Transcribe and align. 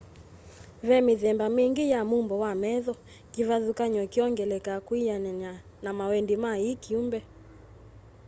ve 0.87 0.97
mithemba 1.07 1.45
mingi 1.57 1.83
ya 1.93 2.01
mumbo 2.09 2.35
wa 2.43 2.51
metho 2.61 2.93
kivathukany'o 3.31 4.03
kiyongeleka 4.11 4.73
kwianana 4.87 5.51
na 5.83 5.89
mawendi 5.97 6.35
ma 6.43 6.51
i 6.69 6.69
kyumbe 6.83 7.19